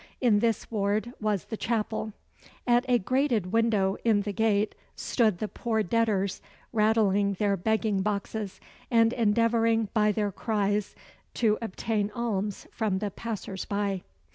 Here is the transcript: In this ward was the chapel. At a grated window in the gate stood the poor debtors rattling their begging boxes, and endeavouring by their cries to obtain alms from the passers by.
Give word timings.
In 0.19 0.39
this 0.39 0.71
ward 0.71 1.13
was 1.21 1.45
the 1.45 1.57
chapel. 1.57 2.13
At 2.65 2.85
a 2.89 2.97
grated 2.97 3.51
window 3.51 3.97
in 4.03 4.23
the 4.23 4.33
gate 4.33 4.73
stood 4.95 5.37
the 5.37 5.47
poor 5.47 5.83
debtors 5.83 6.41
rattling 6.73 7.33
their 7.33 7.55
begging 7.55 8.01
boxes, 8.01 8.59
and 8.89 9.13
endeavouring 9.13 9.89
by 9.93 10.11
their 10.11 10.31
cries 10.31 10.95
to 11.35 11.59
obtain 11.61 12.09
alms 12.15 12.65
from 12.71 12.97
the 12.97 13.11
passers 13.11 13.65
by. 13.65 14.01